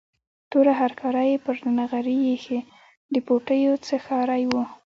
توره 0.51 0.73
هرکاره 0.81 1.23
یې 1.31 1.37
پر 1.45 1.55
نغري 1.79 2.17
ایښې، 2.27 2.59
د 3.13 3.15
پوټیو 3.27 3.73
څښاری 3.85 4.43
و. 4.49 4.53